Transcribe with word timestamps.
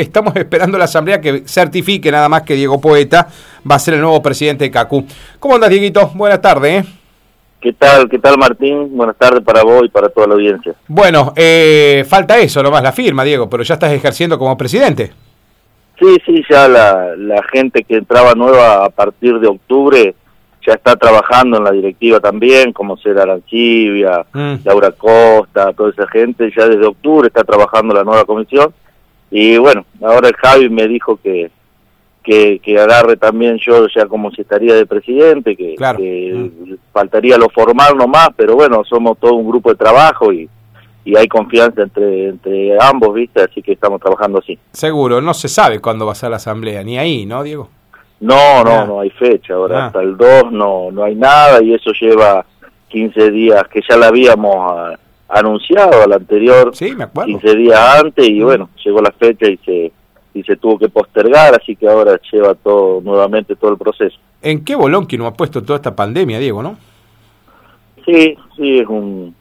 estamos 0.00 0.34
esperando 0.36 0.78
la 0.78 0.84
asamblea 0.84 1.20
que 1.20 1.42
certifique 1.46 2.10
nada 2.10 2.28
más 2.28 2.42
que 2.42 2.54
Diego 2.54 2.80
Poeta 2.80 3.28
va 3.68 3.76
a 3.76 3.78
ser 3.78 3.94
el 3.94 4.00
nuevo 4.00 4.22
presidente 4.22 4.64
de 4.64 4.70
CACU. 4.70 5.06
¿Cómo 5.38 5.54
andas, 5.54 5.70
Dieguito? 5.70 6.10
Buenas 6.14 6.40
tardes. 6.40 6.84
¿eh? 6.84 6.88
¿Qué 7.60 7.72
tal, 7.72 8.08
qué 8.10 8.18
tal 8.18 8.36
Martín? 8.36 8.94
Buenas 8.96 9.16
tardes 9.16 9.42
para 9.42 9.62
vos 9.62 9.84
y 9.84 9.88
para 9.88 10.08
toda 10.10 10.26
la 10.26 10.34
audiencia. 10.34 10.74
Bueno, 10.86 11.32
eh, 11.34 12.04
falta 12.06 12.38
eso 12.38 12.62
nomás, 12.62 12.82
la 12.82 12.92
firma, 12.92 13.24
Diego, 13.24 13.48
pero 13.48 13.62
ya 13.62 13.74
estás 13.74 13.92
ejerciendo 13.92 14.38
como 14.38 14.56
presidente. 14.56 15.12
Sí, 15.98 16.16
sí, 16.26 16.44
ya 16.50 16.68
la, 16.68 17.14
la 17.16 17.42
gente 17.52 17.84
que 17.84 17.96
entraba 17.96 18.34
nueva 18.34 18.84
a 18.84 18.90
partir 18.90 19.38
de 19.38 19.46
octubre 19.46 20.14
ya 20.66 20.74
está 20.74 20.96
trabajando 20.96 21.58
en 21.58 21.64
la 21.64 21.70
directiva 21.70 22.20
también, 22.20 22.72
como 22.72 22.96
será 22.96 23.22
Arancibia, 23.22 24.24
mm. 24.32 24.54
Laura 24.64 24.92
Costa, 24.92 25.72
toda 25.72 25.90
esa 25.90 26.06
gente, 26.08 26.52
ya 26.56 26.66
desde 26.66 26.86
octubre 26.86 27.28
está 27.28 27.44
trabajando 27.44 27.94
la 27.94 28.04
nueva 28.04 28.24
comisión. 28.24 28.72
Y 29.30 29.56
bueno, 29.58 29.84
ahora 30.02 30.28
el 30.28 30.34
Javi 30.34 30.68
me 30.68 30.86
dijo 30.86 31.18
que, 31.22 31.50
que, 32.22 32.58
que 32.60 32.78
agarre 32.78 33.16
también 33.16 33.58
yo 33.58 33.86
ya 33.88 34.06
como 34.06 34.30
si 34.30 34.42
estaría 34.42 34.74
de 34.74 34.86
presidente, 34.86 35.56
que, 35.56 35.74
mm. 35.78 36.74
faltaría 36.92 37.36
lo 37.36 37.48
formal 37.50 37.96
nomás, 37.96 38.28
pero 38.36 38.54
bueno, 38.54 38.82
somos 38.84 39.18
todo 39.18 39.34
un 39.34 39.48
grupo 39.48 39.70
de 39.70 39.76
trabajo 39.76 40.32
y, 40.32 40.48
y 41.04 41.16
hay 41.16 41.28
confianza 41.28 41.82
entre, 41.82 42.28
entre 42.28 42.76
ambos, 42.80 43.14
¿viste? 43.14 43.42
Así 43.42 43.62
que 43.62 43.72
estamos 43.72 44.00
trabajando 44.00 44.38
así. 44.38 44.58
Seguro, 44.72 45.20
no 45.20 45.34
se 45.34 45.48
sabe 45.48 45.80
cuándo 45.80 46.06
va 46.06 46.12
a 46.12 46.16
ser 46.16 46.30
la 46.30 46.36
asamblea, 46.36 46.82
ni 46.82 46.98
ahí, 46.98 47.26
¿no, 47.26 47.42
Diego? 47.42 47.68
No, 48.20 48.64
no, 48.64 48.86
no 48.86 49.00
hay 49.00 49.10
fecha. 49.10 49.54
Ahora 49.54 49.84
ah. 49.84 49.86
hasta 49.86 50.00
el 50.00 50.16
2 50.16 50.52
no, 50.52 50.90
no 50.90 51.04
hay 51.04 51.14
nada 51.14 51.62
y 51.62 51.74
eso 51.74 51.90
lleva 51.92 52.44
15 52.88 53.30
días 53.30 53.68
que 53.68 53.82
ya 53.86 53.96
la 53.96 54.06
habíamos 54.06 54.56
ah, 54.56 54.94
anunciado 55.38 56.02
al 56.02 56.12
anterior, 56.12 56.74
sí, 56.74 56.94
me 56.94 57.04
acuerdo. 57.04 57.38
15 57.38 57.56
días 57.56 57.80
antes 58.00 58.28
y 58.28 58.42
bueno, 58.42 58.70
llegó 58.84 59.00
la 59.00 59.12
fecha 59.12 59.48
y 59.48 59.56
se 59.58 59.92
y 60.34 60.42
se 60.42 60.56
tuvo 60.56 60.78
que 60.78 60.88
postergar, 60.88 61.54
así 61.54 61.76
que 61.76 61.88
ahora 61.88 62.18
lleva 62.32 62.54
todo 62.56 63.00
nuevamente 63.00 63.54
todo 63.54 63.70
el 63.70 63.78
proceso. 63.78 64.18
¿En 64.42 64.64
qué 64.64 64.74
bolón 64.74 65.06
que 65.06 65.16
nos 65.16 65.28
ha 65.28 65.34
puesto 65.34 65.62
toda 65.62 65.76
esta 65.76 65.94
pandemia, 65.94 66.40
Diego, 66.40 66.60
no? 66.62 66.76
Sí, 68.04 68.36
sí, 68.56 68.80
es 68.80 68.88
un 68.88 69.34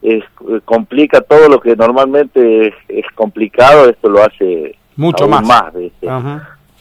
es, 0.00 0.24
complica 0.64 1.20
todo 1.20 1.48
lo 1.48 1.60
que 1.60 1.76
normalmente 1.76 2.74
es, 2.88 3.04
complicado, 3.14 3.88
esto 3.88 4.08
lo 4.08 4.22
hace 4.22 4.76
mucho 4.96 5.28
más. 5.28 5.44
más 5.44 5.72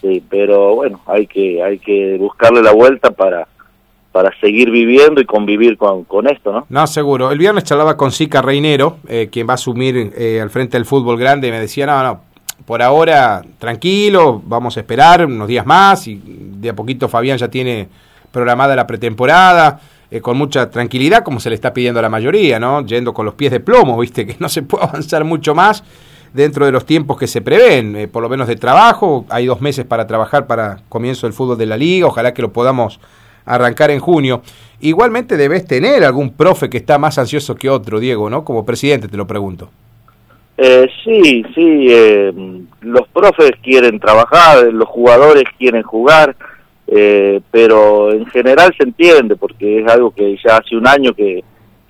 Sí, 0.02 0.24
pero 0.30 0.76
bueno, 0.76 1.00
hay 1.06 1.28
que 1.28 1.62
hay 1.62 1.78
que 1.78 2.18
buscarle 2.18 2.64
la 2.64 2.72
vuelta 2.72 3.12
para 3.12 3.48
para 4.12 4.32
seguir 4.40 4.72
viviendo 4.72 5.22
y 5.22 5.26
convivir 5.26 5.78
con, 5.78 6.04
con 6.04 6.28
esto, 6.28 6.52
¿no? 6.52 6.66
No, 6.70 6.88
seguro. 6.88 7.32
El 7.32 7.38
viernes 7.38 7.64
charlaba 7.64 7.96
con 7.96 8.12
Sica 8.12 8.42
Reinero, 8.42 8.98
eh, 9.08 9.30
quien 9.32 9.48
va 9.48 9.54
a 9.54 9.56
asumir 9.56 10.14
eh, 10.18 10.40
al 10.42 10.50
frente 10.50 10.78
del 10.78 10.86
fútbol 10.86 11.18
grande, 11.18 11.48
y 11.48 11.52
me 11.52 11.60
decía, 11.60 11.86
no, 11.86 12.04
no, 12.04 12.22
por 12.66 12.82
ahora 12.82 13.42
tranquilo, 13.58 14.42
vamos 14.46 14.78
a 14.78 14.82
esperar 14.82 15.26
unos 15.26 15.48
días 15.48 15.66
más, 15.66 16.08
y 16.08 16.22
de 16.26 16.70
a 16.70 16.76
poquito 16.76 17.08
Fabián 17.08 17.38
ya 17.38 17.48
tiene 17.48 17.88
programada 18.32 18.76
la 18.76 18.86
pretemporada, 18.86 19.80
eh, 20.10 20.20
con 20.20 20.38
mucha 20.38 20.70
tranquilidad, 20.70 21.24
como 21.24 21.40
se 21.40 21.50
le 21.50 21.56
está 21.56 21.74
pidiendo 21.74 22.00
a 22.00 22.04
la 22.04 22.10
mayoría, 22.10 22.60
¿no? 22.60 22.86
Yendo 22.86 23.14
con 23.14 23.26
los 23.26 23.36
pies 23.36 23.52
de 23.52 23.62
plomo, 23.62 23.98
viste, 24.02 24.28
que 24.28 24.36
no 24.40 24.50
se 24.50 24.62
puede 24.62 24.84
avanzar 24.84 25.24
mucho 25.24 25.56
más 25.56 25.84
dentro 26.34 26.66
de 26.66 26.72
los 26.72 26.86
tiempos 26.86 27.18
que 27.18 27.28
se 27.28 27.42
prevén, 27.42 27.96
eh, 27.96 28.08
por 28.08 28.22
lo 28.22 28.30
menos 28.30 28.48
de 28.48 28.58
trabajo. 28.58 29.26
Hay 29.30 29.46
dos 29.46 29.62
meses 29.62 29.86
para 29.86 30.08
trabajar 30.08 30.48
para 30.48 30.80
comienzo 30.90 31.28
del 31.28 31.34
fútbol 31.34 31.58
de 31.58 31.66
la 31.66 31.78
liga, 31.78 32.08
ojalá 32.08 32.34
que 32.34 32.42
lo 32.42 32.52
podamos 32.52 33.00
arrancar 33.46 33.92
en 33.92 34.00
junio. 34.00 34.42
Igualmente 34.80 35.38
debes 35.38 35.66
tener 35.68 36.04
algún 36.04 36.34
profe 36.34 36.70
que 36.70 36.78
está 36.78 36.98
más 36.98 37.18
ansioso 37.18 37.56
que 37.56 37.70
otro, 37.70 38.00
Diego, 38.00 38.30
¿no? 38.30 38.44
Como 38.44 38.66
presidente 38.66 39.08
te 39.08 39.18
lo 39.18 39.28
pregunto. 39.28 39.70
Eh, 40.58 40.88
sí, 41.04 41.44
sí, 41.56 41.88
eh, 41.90 42.34
los 42.82 43.08
profes 43.08 43.52
quieren 43.64 44.00
trabajar, 44.00 44.66
los 44.72 44.88
jugadores 44.88 45.46
quieren 45.58 45.84
jugar, 45.84 46.36
pero 47.52 48.12
en 48.12 48.26
general 48.26 48.74
se 48.78 48.84
entiende 48.84 49.38
porque 49.38 49.80
es 49.80 49.88
algo 49.88 50.12
que 50.12 50.36
ya 50.44 50.58
hace 50.58 50.76
un 50.76 50.86
año 50.86 51.14
que, 51.14 51.42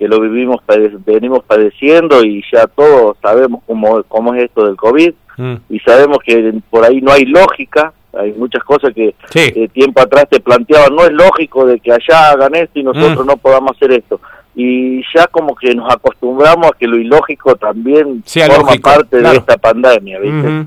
que 0.02 0.08
lo 0.08 0.20
vivimos, 0.20 0.60
venimos 1.06 1.44
padeciendo 1.44 2.24
y 2.24 2.42
ya 2.52 2.66
todos 2.66 3.16
sabemos 3.22 3.62
cómo, 3.64 4.02
cómo 4.08 4.34
es 4.34 4.46
esto 4.46 4.66
del 4.66 4.74
COVID 4.74 5.12
mm. 5.36 5.54
y 5.70 5.78
sabemos 5.78 6.18
que 6.26 6.54
por 6.70 6.84
ahí 6.84 7.00
no 7.00 7.12
hay 7.12 7.24
lógica, 7.24 7.92
hay 8.12 8.32
muchas 8.32 8.62
cosas 8.64 8.92
que 8.94 9.14
eh, 9.34 9.68
tiempo 9.68 10.00
atrás 10.00 10.26
te 10.30 10.40
planteaban, 10.40 10.94
no 10.94 11.04
es 11.04 11.12
lógico 11.12 11.66
de 11.66 11.80
que 11.80 11.92
allá 11.92 12.30
hagan 12.30 12.54
esto 12.54 12.78
y 12.78 12.82
nosotros 12.82 13.24
mm. 13.24 13.28
no 13.28 13.36
podamos 13.36 13.72
hacer 13.76 13.92
esto. 13.92 14.20
Y 14.54 15.02
ya 15.14 15.26
como 15.28 15.54
que 15.56 15.74
nos 15.74 15.90
acostumbramos 15.90 16.66
a 16.66 16.78
que 16.78 16.86
lo 16.86 16.98
ilógico 16.98 17.56
también 17.56 18.22
forma 18.26 18.74
parte 18.82 19.22
de 19.22 19.36
esta 19.36 19.56
pandemia, 19.56 20.18
¿viste? 20.18 20.66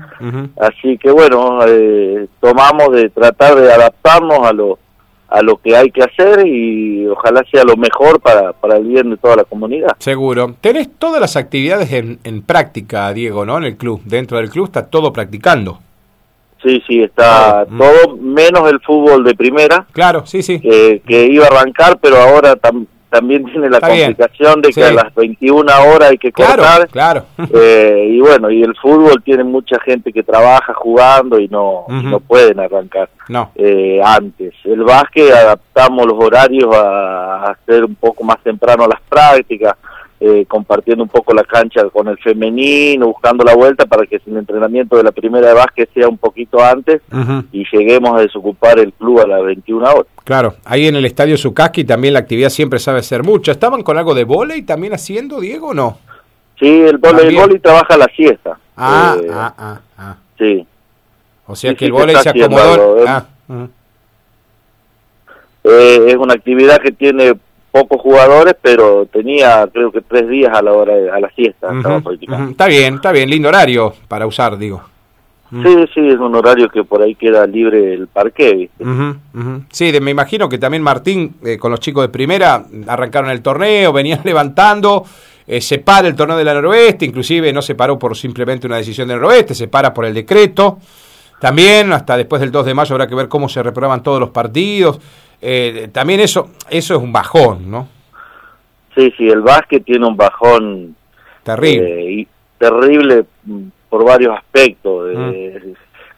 Así 0.60 0.98
que 0.98 1.10
bueno, 1.10 1.60
eh, 1.66 2.26
tomamos 2.40 2.90
de 2.90 3.10
tratar 3.10 3.54
de 3.54 3.72
adaptarnos 3.72 4.44
a 4.44 4.52
lo 4.52 4.78
a 5.28 5.42
lo 5.42 5.56
que 5.56 5.76
hay 5.76 5.90
que 5.90 6.02
hacer 6.02 6.46
y 6.46 7.06
ojalá 7.08 7.44
sea 7.50 7.64
lo 7.64 7.76
mejor 7.76 8.20
para, 8.20 8.52
para 8.52 8.76
el 8.76 8.84
bien 8.84 9.10
de 9.10 9.16
toda 9.16 9.36
la 9.36 9.44
comunidad. 9.44 9.96
Seguro. 9.98 10.54
Tenés 10.60 10.88
todas 10.98 11.20
las 11.20 11.36
actividades 11.36 11.92
en, 11.92 12.20
en 12.22 12.42
práctica, 12.42 13.12
Diego, 13.12 13.44
¿no? 13.44 13.58
En 13.58 13.64
el 13.64 13.76
club. 13.76 14.00
Dentro 14.04 14.38
del 14.38 14.50
club 14.50 14.66
está 14.66 14.86
todo 14.86 15.12
practicando. 15.12 15.80
Sí, 16.62 16.82
sí, 16.86 17.02
está 17.02 17.66
mm. 17.68 17.78
todo 17.78 18.16
menos 18.16 18.70
el 18.70 18.80
fútbol 18.80 19.24
de 19.24 19.34
primera. 19.34 19.86
Claro, 19.92 20.26
sí, 20.26 20.42
sí. 20.42 20.60
Que, 20.60 21.00
iba 21.30 21.44
a 21.44 21.48
arrancar, 21.48 21.98
pero 22.00 22.16
ahora 22.16 22.56
también 22.56 22.88
también 23.08 23.44
tiene 23.44 23.70
la 23.70 23.80
complicación 23.80 24.60
de 24.60 24.70
que 24.70 24.84
a 24.84 24.92
las 24.92 25.14
21 25.14 25.72
horas 25.88 26.10
hay 26.10 26.18
que 26.18 26.32
cortar. 26.32 26.88
Claro, 26.88 27.24
eh, 27.54 28.08
y 28.10 28.20
bueno, 28.20 28.50
y 28.50 28.62
el 28.62 28.74
fútbol 28.76 29.22
tiene 29.22 29.44
mucha 29.44 29.78
gente 29.80 30.12
que 30.12 30.22
trabaja 30.22 30.74
jugando 30.74 31.38
y 31.38 31.48
no, 31.48 31.84
no 31.88 32.20
pueden 32.20 32.60
arrancar 32.60 33.08
no. 33.28 33.50
Eh, 33.54 34.00
antes. 34.04 34.54
El 34.64 34.82
básquet 34.84 35.32
adaptamos 35.32 36.06
los 36.06 36.22
horarios 36.22 36.74
a, 36.74 37.50
hacer 37.50 37.84
un 37.84 37.94
poco 37.94 38.24
más 38.24 38.38
temprano 38.42 38.86
las 38.86 39.00
prácticas. 39.08 39.76
Eh, 40.18 40.46
compartiendo 40.48 41.04
un 41.04 41.10
poco 41.10 41.34
la 41.34 41.44
cancha 41.44 41.84
con 41.90 42.08
el 42.08 42.16
femenino, 42.16 43.08
buscando 43.08 43.44
la 43.44 43.54
vuelta 43.54 43.84
para 43.84 44.06
que 44.06 44.18
el 44.24 44.36
entrenamiento 44.38 44.96
de 44.96 45.02
la 45.02 45.12
primera 45.12 45.48
de 45.48 45.52
básquet 45.52 45.92
sea 45.92 46.08
un 46.08 46.16
poquito 46.16 46.64
antes 46.64 47.02
y 47.52 47.66
lleguemos 47.70 48.18
a 48.18 48.22
desocupar 48.22 48.78
el 48.78 48.94
club 48.94 49.20
a 49.20 49.26
las 49.26 49.44
21 49.44 49.86
horas. 49.86 50.06
Claro, 50.24 50.54
ahí 50.64 50.86
en 50.86 50.96
el 50.96 51.04
estadio 51.04 51.36
Zucasqui 51.36 51.84
también 51.84 52.14
la 52.14 52.20
actividad 52.20 52.48
siempre 52.48 52.78
sabe 52.78 53.02
ser 53.02 53.24
mucha. 53.24 53.52
¿Estaban 53.52 53.82
con 53.82 53.98
algo 53.98 54.14
de 54.14 54.24
volei 54.24 54.62
también 54.62 54.94
haciendo, 54.94 55.38
Diego, 55.38 55.68
o 55.68 55.74
no? 55.74 55.98
Sí, 56.58 56.66
el 56.66 56.96
volei, 56.96 57.58
trabaja 57.58 57.98
la 57.98 58.06
siesta. 58.06 58.58
Ah, 58.74 59.18
eh, 59.22 59.28
ah, 59.30 59.54
ah, 59.58 59.80
ah, 59.98 60.16
Sí. 60.38 60.66
O 61.46 61.54
sea 61.54 61.74
que 61.74 61.84
el 61.84 61.92
volei 61.92 62.16
se 62.16 62.30
acomodó. 62.30 63.04
Ah, 63.06 63.26
eh, 65.62 66.04
es 66.08 66.16
una 66.16 66.32
actividad 66.32 66.80
que 66.80 66.92
tiene 66.92 67.34
pocos 67.70 68.00
jugadores, 68.00 68.54
pero 68.60 69.06
tenía 69.06 69.68
creo 69.72 69.92
que 69.92 70.00
tres 70.00 70.28
días 70.28 70.56
a 70.56 70.62
la 70.62 70.72
hora 70.72 70.94
a 71.14 71.20
la 71.20 71.30
siesta. 71.30 71.68
Está 72.50 72.66
bien, 72.66 72.94
está 72.94 73.12
bien, 73.12 73.28
lindo 73.28 73.48
horario 73.48 73.92
para 74.08 74.26
usar, 74.26 74.56
digo. 74.56 74.82
Sí, 75.50 75.76
sí, 75.94 76.00
es 76.08 76.18
un 76.18 76.34
horario 76.34 76.68
que 76.68 76.82
por 76.82 77.02
ahí 77.02 77.14
queda 77.14 77.46
libre 77.46 77.94
el 77.94 78.08
parque. 78.08 78.68
Sí, 79.70 79.92
me 80.00 80.10
imagino 80.10 80.48
que 80.48 80.58
también 80.58 80.82
Martín, 80.82 81.36
eh, 81.44 81.56
con 81.56 81.70
los 81.70 81.78
chicos 81.78 82.02
de 82.02 82.08
primera, 82.08 82.64
arrancaron 82.88 83.30
el 83.30 83.42
torneo, 83.42 83.92
venían 83.92 84.20
levantando, 84.24 85.04
eh, 85.46 85.60
se 85.60 85.78
para 85.78 86.08
el 86.08 86.16
torneo 86.16 86.36
de 86.36 86.44
la 86.44 86.54
noroeste, 86.54 87.04
inclusive 87.04 87.52
no 87.52 87.62
se 87.62 87.76
paró 87.76 87.98
por 87.98 88.16
simplemente 88.16 88.66
una 88.66 88.76
decisión 88.76 89.06
del 89.06 89.20
noroeste, 89.20 89.54
se 89.54 89.68
para 89.68 89.94
por 89.94 90.04
el 90.04 90.14
decreto. 90.14 90.78
También, 91.40 91.92
hasta 91.92 92.16
después 92.16 92.40
del 92.40 92.50
2 92.50 92.66
de 92.66 92.74
mayo 92.74 92.94
habrá 92.94 93.06
que 93.06 93.14
ver 93.14 93.28
cómo 93.28 93.48
se 93.48 93.62
reprueban 93.62 94.02
todos 94.02 94.18
los 94.18 94.30
partidos. 94.30 94.98
Eh, 95.48 95.90
también 95.92 96.18
eso, 96.18 96.50
eso 96.68 96.96
es 96.96 97.00
un 97.00 97.12
bajón, 97.12 97.70
¿no? 97.70 97.86
Sí, 98.96 99.14
sí, 99.16 99.28
el 99.28 99.42
básquet 99.42 99.84
tiene 99.84 100.04
un 100.04 100.16
bajón 100.16 100.96
terrible, 101.44 102.00
eh, 102.00 102.10
y 102.10 102.28
terrible 102.58 103.24
por 103.88 104.04
varios 104.04 104.36
aspectos. 104.36 105.08
Mm. 105.14 105.72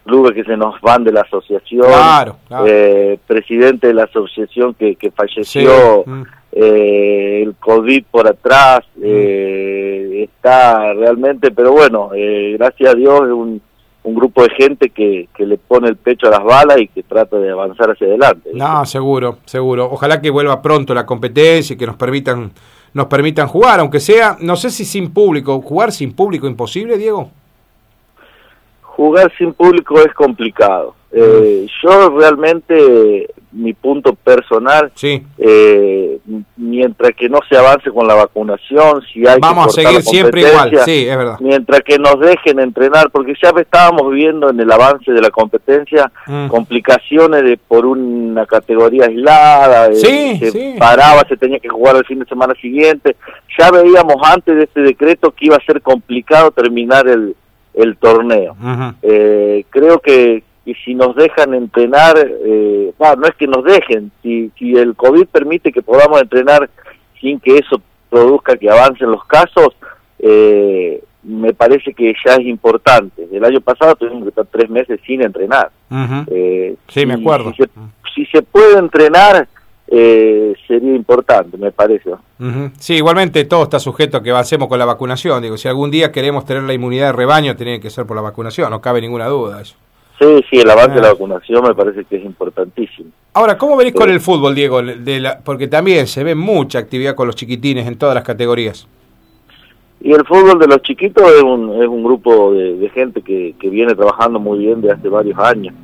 clubes 0.06 0.32
que 0.32 0.44
se 0.44 0.56
nos 0.56 0.80
van 0.80 1.04
de 1.04 1.12
la 1.12 1.20
asociación, 1.20 1.84
eh, 2.66 3.18
presidente 3.26 3.88
de 3.88 3.92
la 3.92 4.04
asociación 4.04 4.72
que, 4.72 4.96
que 4.96 5.10
falleció, 5.10 6.04
mm. 6.06 6.22
el 6.52 7.54
COVID 7.60 8.04
por 8.10 8.26
atrás, 8.26 8.80
mm. 8.96 10.22
está 10.22 10.94
realmente, 10.94 11.50
pero 11.50 11.72
bueno, 11.72 12.12
gracias 12.54 12.94
a 12.94 12.96
Dios 12.96 13.26
es 13.26 13.32
un 13.32 13.60
un 14.08 14.14
grupo 14.14 14.42
de 14.42 14.50
gente 14.50 14.90
que, 14.90 15.28
que, 15.34 15.44
le 15.44 15.58
pone 15.58 15.88
el 15.88 15.96
pecho 15.96 16.28
a 16.28 16.30
las 16.30 16.42
balas 16.42 16.78
y 16.80 16.88
que 16.88 17.02
trata 17.02 17.38
de 17.38 17.50
avanzar 17.50 17.90
hacia 17.90 18.06
adelante. 18.06 18.50
No, 18.54 18.84
seguro, 18.86 19.38
seguro. 19.44 19.88
Ojalá 19.90 20.20
que 20.20 20.30
vuelva 20.30 20.62
pronto 20.62 20.94
la 20.94 21.04
competencia 21.04 21.74
y 21.74 21.76
que 21.76 21.86
nos 21.86 21.96
permitan 21.96 22.50
nos 22.94 23.06
permitan 23.06 23.46
jugar, 23.48 23.80
aunque 23.80 24.00
sea, 24.00 24.36
no 24.40 24.56
sé 24.56 24.70
si 24.70 24.84
sin 24.84 25.12
público, 25.12 25.60
jugar 25.60 25.92
sin 25.92 26.14
público 26.14 26.46
imposible, 26.46 26.96
Diego. 26.96 27.30
Jugar 28.82 29.30
sin 29.36 29.52
público 29.52 30.00
es 30.00 30.12
complicado. 30.14 30.94
Eh, 31.12 31.66
yo 31.82 32.10
realmente 32.18 33.28
mi 33.52 33.72
punto 33.72 34.14
personal, 34.14 34.92
sí. 34.94 35.22
eh, 35.38 36.18
mientras 36.56 37.12
que 37.14 37.28
no 37.28 37.38
se 37.48 37.56
avance 37.56 37.90
con 37.90 38.06
la 38.06 38.14
vacunación, 38.14 39.02
si 39.12 39.26
hay 39.26 39.38
Vamos 39.40 39.74
que 39.74 39.80
a 39.80 39.84
seguir 39.84 40.02
siempre 40.02 40.40
igual, 40.42 40.70
sí, 40.84 41.08
es 41.08 41.16
verdad. 41.16 41.36
Mientras 41.40 41.80
que 41.82 41.98
nos 41.98 42.20
dejen 42.20 42.60
entrenar, 42.60 43.10
porque 43.10 43.34
ya 43.42 43.50
estábamos 43.58 44.10
viviendo 44.12 44.50
en 44.50 44.60
el 44.60 44.70
avance 44.70 45.10
de 45.12 45.20
la 45.22 45.30
competencia 45.30 46.10
Mm. 46.26 46.48
complicaciones 46.48 47.42
de 47.42 47.56
por 47.56 47.86
una 47.86 48.44
categoría 48.46 49.06
aislada, 49.06 49.92
Sí, 49.94 50.36
se 50.38 50.50
sí. 50.50 50.74
paraba, 50.78 51.24
se 51.28 51.36
tenía 51.36 51.58
que 51.58 51.68
jugar 51.68 51.96
el 51.96 52.04
fin 52.04 52.18
de 52.18 52.26
semana 52.26 52.54
siguiente. 52.60 53.16
Ya 53.58 53.70
veíamos 53.70 54.16
antes 54.22 54.54
de 54.56 54.64
este 54.64 54.80
decreto 54.82 55.30
que 55.30 55.46
iba 55.46 55.56
a 55.56 55.64
ser 55.64 55.80
complicado 55.80 56.50
terminar 56.50 57.08
el, 57.08 57.34
el 57.74 57.96
torneo. 57.96 58.56
Eh, 59.02 59.64
creo 59.70 59.98
que, 60.00 60.42
que 60.68 60.74
si 60.84 60.94
nos 60.94 61.16
dejan 61.16 61.54
entrenar, 61.54 62.14
eh, 62.18 62.92
no, 63.00 63.16
no 63.16 63.26
es 63.26 63.34
que 63.36 63.46
nos 63.46 63.64
dejen, 63.64 64.10
si, 64.22 64.50
si 64.58 64.74
el 64.76 64.94
COVID 64.94 65.26
permite 65.28 65.72
que 65.72 65.80
podamos 65.80 66.20
entrenar 66.20 66.68
sin 67.18 67.40
que 67.40 67.56
eso 67.56 67.80
produzca 68.10 68.54
que 68.54 68.68
avancen 68.68 69.10
los 69.10 69.24
casos, 69.24 69.68
eh, 70.18 71.02
me 71.22 71.54
parece 71.54 71.94
que 71.94 72.12
ya 72.22 72.34
es 72.34 72.46
importante. 72.46 73.26
El 73.32 73.42
año 73.46 73.62
pasado 73.62 73.96
tuvimos 73.96 74.24
que 74.24 74.28
estar 74.28 74.44
tres 74.44 74.68
meses 74.68 75.00
sin 75.06 75.22
entrenar. 75.22 75.70
Eh, 76.30 76.76
Sí, 76.88 77.06
me 77.06 77.14
acuerdo. 77.14 77.50
Si 77.52 77.62
se, 77.62 77.68
si 78.14 78.26
se 78.26 78.42
puede 78.42 78.78
entrenar, 78.78 79.48
eh, 79.86 80.54
sería 80.66 80.94
importante, 80.94 81.56
me 81.56 81.72
parece. 81.72 82.10
Sí, 82.78 82.96
igualmente 82.96 83.42
todo 83.46 83.62
está 83.62 83.78
sujeto 83.78 84.18
a 84.18 84.22
que 84.22 84.32
avancemos 84.32 84.68
con 84.68 84.78
la 84.78 84.84
vacunación. 84.84 85.42
Digo, 85.42 85.56
si 85.56 85.66
algún 85.66 85.90
día 85.90 86.12
queremos 86.12 86.44
tener 86.44 86.62
la 86.64 86.74
inmunidad 86.74 87.06
de 87.06 87.12
rebaño, 87.12 87.56
tiene 87.56 87.80
que 87.80 87.88
ser 87.88 88.04
por 88.04 88.16
la 88.16 88.22
vacunación, 88.22 88.70
no 88.70 88.82
cabe 88.82 89.00
ninguna 89.00 89.28
duda 89.28 89.62
eso. 89.62 89.76
Sí, 90.18 90.44
sí, 90.50 90.60
el 90.60 90.70
avance 90.70 90.96
de 90.96 91.00
la 91.02 91.08
Ah. 91.08 91.12
vacunación 91.12 91.62
me 91.62 91.74
parece 91.74 92.04
que 92.04 92.16
es 92.16 92.24
importantísimo. 92.24 93.10
Ahora, 93.34 93.56
¿cómo 93.56 93.76
venís 93.76 93.94
con 93.94 94.10
el 94.10 94.20
fútbol, 94.20 94.54
Diego? 94.54 94.82
De 94.82 95.20
la- 95.20 95.38
porque 95.38 95.68
también 95.68 96.06
se 96.08 96.24
ve 96.24 96.34
mucha 96.34 96.78
actividad 96.80 97.14
con 97.14 97.26
los 97.28 97.36
chiquitines 97.36 97.86
en 97.86 97.96
todas 97.96 98.14
las 98.16 98.24
categorías. 98.24 98.86
Y 100.00 100.12
el 100.12 100.24
fútbol 100.24 100.58
de 100.58 100.66
los 100.66 100.82
chiquitos 100.82 101.24
es 101.32 101.42
un, 101.42 101.80
es 101.82 101.88
un 101.88 102.02
grupo 102.02 102.52
de, 102.52 102.76
de 102.76 102.88
gente 102.90 103.20
que, 103.22 103.54
que 103.60 103.68
viene 103.68 103.94
trabajando 103.94 104.38
muy 104.40 104.58
bien 104.60 104.80
de 104.80 104.90
hace 104.92 105.08
varios 105.08 105.38
años, 105.38 105.74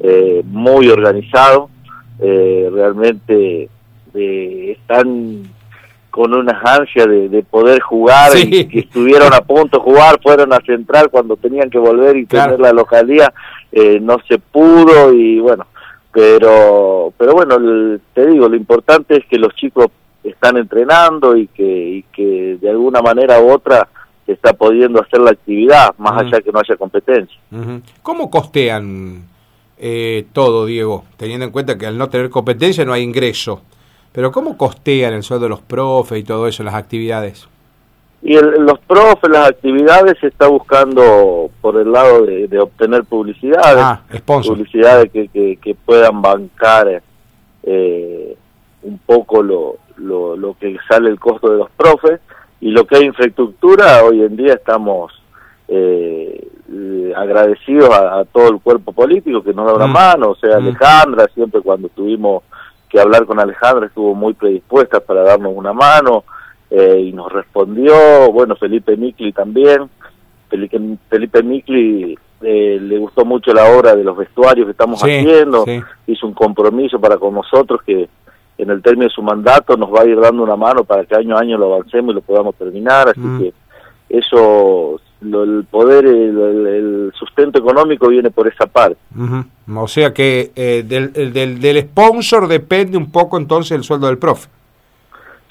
eh, 0.00 0.42
muy 0.46 0.88
organizado, 0.88 1.68
eh, 2.20 2.68
realmente 2.72 3.68
eh, 4.14 4.76
están 4.78 5.42
con 6.10 6.32
unas 6.32 6.64
ansias 6.64 7.08
de, 7.08 7.28
de 7.28 7.42
poder 7.42 7.80
jugar, 7.80 8.30
Sí. 8.32 8.48
y 8.52 8.64
que 8.66 8.78
estuvieron 8.80 9.32
a 9.34 9.40
punto 9.40 9.78
de 9.78 9.82
jugar, 9.84 10.20
fueron 10.22 10.52
a 10.52 10.60
central 10.60 11.08
cuando 11.10 11.36
tenían 11.36 11.70
que 11.70 11.78
volver 11.78 12.16
y 12.16 12.26
Claro. 12.26 12.52
tener 12.52 12.60
la 12.60 12.72
localía, 12.72 13.32
eh, 13.76 13.98
no 14.00 14.16
se 14.28 14.38
pudo 14.38 15.12
y 15.12 15.40
bueno, 15.40 15.66
pero 16.12 17.12
pero 17.18 17.32
bueno, 17.34 17.56
el- 17.56 18.00
te 18.14 18.26
digo, 18.26 18.48
lo 18.48 18.56
importante 18.56 19.16
es 19.18 19.26
que 19.26 19.36
los 19.38 19.54
chicos 19.54 19.86
están 20.22 20.56
entrenando 20.56 21.36
y 21.36 21.48
que, 21.48 21.64
y 21.64 22.02
que 22.04 22.56
de 22.60 22.70
alguna 22.70 23.02
manera 23.02 23.40
u 23.40 23.50
otra 23.50 23.86
se 24.24 24.32
está 24.32 24.52
pudiendo 24.54 25.02
hacer 25.02 25.20
la 25.20 25.32
actividad, 25.32 25.94
más 25.98 26.12
allá 26.22 26.40
que 26.40 26.50
no 26.50 26.60
haya 26.60 26.76
competencia. 26.76 27.36
¿Cómo 28.02 28.30
costean 28.30 29.24
eh, 29.76 30.24
todo, 30.32 30.64
Diego? 30.64 31.04
Teniendo 31.18 31.44
en 31.44 31.52
cuenta 31.52 31.76
que 31.76 31.86
al 31.86 31.98
no 31.98 32.08
tener 32.08 32.30
competencia 32.30 32.84
no 32.86 32.92
hay 32.94 33.02
ingreso. 33.02 33.60
Pero 34.12 34.30
¿cómo 34.32 34.56
costean 34.56 35.12
el 35.12 35.24
sueldo 35.24 35.44
de 35.44 35.50
los 35.50 35.60
profes 35.60 36.20
y 36.20 36.22
todo 36.24 36.46
eso, 36.46 36.62
las 36.62 36.74
actividades? 36.74 37.48
Y 38.26 38.36
el- 38.36 38.64
los 38.64 38.78
profes, 38.80 39.30
las 39.30 39.50
actividades 39.50 40.18
se 40.18 40.28
está 40.28 40.46
buscando 40.48 41.50
por 41.60 41.76
el 41.76 41.92
lado 41.92 42.24
de, 42.24 42.48
de 42.48 42.58
obtener 42.58 43.04
publicidades, 43.04 43.82
Ah, 43.84 44.00
publicidades 44.24 45.12
que, 45.12 45.28
que, 45.28 45.56
que 45.56 45.74
puedan 45.74 46.22
bancar 46.22 47.02
eh, 47.64 48.36
un 48.82 48.98
poco 48.98 49.42
lo, 49.42 49.76
lo, 49.96 50.36
lo 50.36 50.54
que 50.58 50.76
sale 50.88 51.10
el 51.10 51.20
costo 51.20 51.50
de 51.50 51.58
los 51.58 51.70
profes 51.72 52.20
y 52.60 52.70
lo 52.70 52.86
que 52.86 52.96
hay 52.96 53.04
infraestructura, 53.04 54.02
hoy 54.04 54.22
en 54.22 54.36
día 54.36 54.54
estamos 54.54 55.12
eh, 55.68 56.46
eh, 56.72 57.12
agradecidos 57.16 57.90
a, 57.90 58.20
a 58.20 58.24
todo 58.24 58.48
el 58.48 58.60
cuerpo 58.60 58.92
político 58.92 59.42
que 59.42 59.52
nos 59.54 59.66
da 59.66 59.74
una 59.74 59.86
Mm. 59.86 59.92
mano, 59.92 60.30
o 60.30 60.34
sea, 60.36 60.58
Mm. 60.60 60.66
Alejandra, 60.68 61.26
siempre 61.34 61.60
cuando 61.60 61.88
tuvimos 61.90 62.42
que 62.88 63.00
hablar 63.00 63.24
con 63.26 63.38
Alejandra 63.40 63.86
estuvo 63.86 64.14
muy 64.14 64.32
predispuesta 64.34 65.00
para 65.00 65.22
darnos 65.22 65.52
una 65.54 65.72
mano 65.72 66.24
eh, 66.76 67.00
y 67.06 67.12
nos 67.12 67.30
respondió, 67.32 67.94
bueno, 68.32 68.56
Felipe 68.56 68.96
Micli 68.96 69.32
también, 69.32 69.82
Felipe, 70.48 70.80
Felipe 71.08 71.42
Micli 71.42 72.18
eh, 72.42 72.78
le 72.80 72.98
gustó 72.98 73.24
mucho 73.24 73.52
la 73.54 73.64
obra 73.76 73.94
de 73.94 74.02
los 74.04 74.16
vestuarios 74.16 74.66
que 74.66 74.72
estamos 74.72 75.00
Sí, 75.00 75.10
haciendo, 75.10 75.64
sí. 75.64 75.80
hizo 76.08 76.26
un 76.26 76.34
compromiso 76.34 77.00
para 77.00 77.16
con 77.16 77.34
nosotros 77.34 77.80
que 77.84 78.08
en 78.58 78.70
el 78.70 78.82
término 78.82 79.04
de 79.04 79.10
su 79.14 79.22
mandato 79.22 79.76
nos 79.76 79.92
va 79.92 80.02
a 80.02 80.06
ir 80.06 80.18
dando 80.20 80.42
una 80.42 80.56
mano 80.56 80.84
para 80.84 81.04
que 81.04 81.14
año 81.16 81.36
a 81.36 81.40
año 81.40 81.58
lo 81.58 81.74
avancemos 81.74 82.12
y 82.12 82.14
lo 82.16 82.20
podamos 82.22 82.54
terminar, 82.56 83.08
así 83.08 83.20
Mm. 83.20 83.38
que 83.40 83.52
eso, 84.10 85.00
el 85.22 85.64
poder, 85.70 86.04
el, 86.06 87.12
sustento 87.14 87.58
económico 87.58 88.08
viene 88.08 88.30
por 88.30 88.46
esa 88.46 88.66
parte. 88.66 88.96
O 89.74 89.88
sea 89.88 90.12
que 90.12 90.50
eh, 90.54 90.84
del, 90.86 91.10
el 91.14 91.32
del, 91.32 91.60
del 91.60 91.80
sponsor 91.82 92.46
depende 92.48 92.96
un 92.96 93.10
poco 93.10 93.38
entonces 93.38 93.72
el 93.72 93.82
sueldo 93.84 94.06
del 94.06 94.18
profe. 94.18 94.48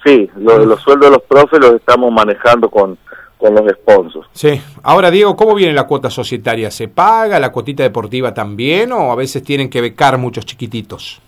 Sí, 0.03 0.29
lo- 0.37 0.59
Mm. 0.59 0.67
los 0.69 0.81
sueldos 0.81 1.09
de 1.09 1.15
los 1.17 1.23
profes 1.23 1.59
los 1.59 1.73
estamos 1.75 2.11
manejando 2.11 2.69
con, 2.69 2.97
con 3.37 3.53
los 3.55 3.63
sponsors. 3.77 4.27
Sí. 4.33 4.61
Ahora, 4.83 5.09
Diego, 5.11 5.35
¿cómo 5.35 5.55
viene 5.55 5.73
la 5.73 5.87
cuota 5.87 6.09
societaria? 6.09 6.69
¿Se 6.71 6.87
paga 6.87 7.39
la 7.39 7.51
cuotita 7.51 7.83
deportiva 7.83 8.33
también 8.33 8.91
o 8.91 9.11
a 9.11 9.15
veces 9.15 9.43
tienen 9.43 9.69
que 9.69 9.81
becar 9.81 10.17
muchos 10.17 10.45
chiquititos? 10.45 11.21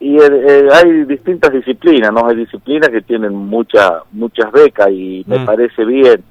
Y 0.00 0.16
eh, 0.16 0.20
eh, 0.30 0.68
hay 0.72 1.04
distintas 1.04 1.52
disciplinas, 1.52 2.12
¿no? 2.12 2.28
Hay 2.28 2.36
disciplinas 2.36 2.88
que 2.90 3.02
tienen 3.02 3.34
mucha, 3.34 4.02
muchas 4.12 4.52
becas 4.52 4.90
y 4.90 5.24
me 5.26 5.40
Mm. 5.40 5.44
parece 5.46 5.84
bien, 5.84 6.22